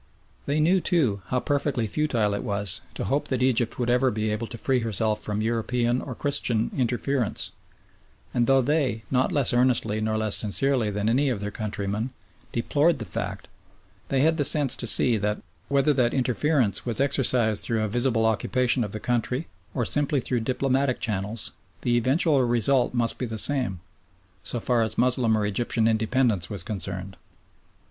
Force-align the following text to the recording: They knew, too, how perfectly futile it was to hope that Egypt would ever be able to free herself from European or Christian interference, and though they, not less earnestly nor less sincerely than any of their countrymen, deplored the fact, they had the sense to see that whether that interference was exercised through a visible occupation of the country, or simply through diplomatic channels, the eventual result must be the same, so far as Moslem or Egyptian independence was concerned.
They 0.47 0.59
knew, 0.59 0.79
too, 0.79 1.21
how 1.27 1.41
perfectly 1.41 1.85
futile 1.85 2.33
it 2.33 2.41
was 2.41 2.81
to 2.95 3.03
hope 3.03 3.27
that 3.27 3.43
Egypt 3.43 3.77
would 3.77 3.91
ever 3.91 4.09
be 4.09 4.31
able 4.31 4.47
to 4.47 4.57
free 4.57 4.79
herself 4.79 5.21
from 5.21 5.43
European 5.43 6.01
or 6.01 6.15
Christian 6.15 6.71
interference, 6.75 7.51
and 8.33 8.47
though 8.47 8.63
they, 8.63 9.03
not 9.11 9.31
less 9.31 9.53
earnestly 9.53 10.01
nor 10.01 10.17
less 10.17 10.35
sincerely 10.35 10.89
than 10.89 11.07
any 11.07 11.29
of 11.29 11.39
their 11.39 11.51
countrymen, 11.51 12.09
deplored 12.51 12.97
the 12.97 13.05
fact, 13.05 13.47
they 14.09 14.21
had 14.21 14.37
the 14.37 14.43
sense 14.43 14.75
to 14.77 14.87
see 14.87 15.17
that 15.17 15.39
whether 15.67 15.93
that 15.93 16.15
interference 16.15 16.83
was 16.83 16.99
exercised 16.99 17.61
through 17.61 17.83
a 17.83 17.87
visible 17.87 18.25
occupation 18.25 18.83
of 18.83 18.93
the 18.93 18.99
country, 18.99 19.45
or 19.75 19.85
simply 19.85 20.19
through 20.19 20.39
diplomatic 20.39 20.99
channels, 20.99 21.51
the 21.83 21.95
eventual 21.95 22.41
result 22.41 22.95
must 22.95 23.19
be 23.19 23.27
the 23.27 23.37
same, 23.37 23.79
so 24.41 24.59
far 24.59 24.81
as 24.81 24.97
Moslem 24.97 25.37
or 25.37 25.45
Egyptian 25.45 25.87
independence 25.87 26.49
was 26.49 26.63
concerned. 26.63 27.17